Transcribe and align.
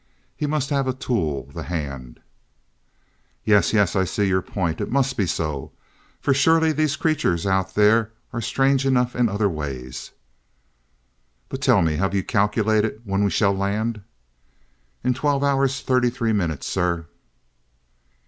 He 0.35 0.47
must 0.47 0.71
have 0.71 0.87
a 0.87 0.93
tool 0.93 1.51
the 1.53 1.61
hand" 1.61 2.21
"Yes, 3.45 3.71
yes 3.71 3.95
I 3.95 4.03
see 4.03 4.25
your 4.27 4.41
point. 4.41 4.81
It 4.81 4.89
must 4.89 5.15
be 5.15 5.27
so, 5.27 5.73
for 6.19 6.33
surely 6.33 6.71
these 6.71 6.95
creatures 6.95 7.45
out 7.45 7.75
there 7.75 8.11
are 8.33 8.41
strange 8.41 8.83
enough 8.83 9.15
in 9.15 9.29
other 9.29 9.47
ways." 9.47 10.09
"But 11.49 11.61
tell 11.61 11.83
me, 11.83 11.97
have 11.97 12.15
you 12.15 12.23
calculated 12.23 13.01
when 13.03 13.23
we 13.23 13.29
shall 13.29 13.53
land?" 13.53 14.01
"In 15.03 15.13
twelve 15.13 15.43
hours, 15.43 15.81
thirty 15.81 16.09
three 16.09 16.33
minutes, 16.33 16.65
sir." 16.65 17.05